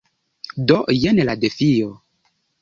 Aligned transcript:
Do 0.71 0.77
jen 1.01 1.21
la 1.29 1.35
defio. 1.45 1.93